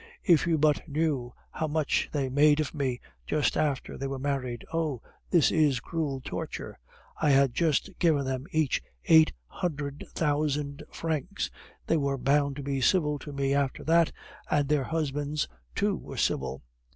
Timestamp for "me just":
2.73-3.55